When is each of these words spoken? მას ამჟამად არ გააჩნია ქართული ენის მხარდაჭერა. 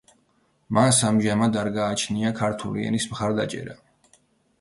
მას 0.77 1.01
ამჟამად 1.09 1.59
არ 1.63 1.69
გააჩნია 1.75 2.31
ქართული 2.39 2.87
ენის 2.87 3.07
მხარდაჭერა. 3.13 3.77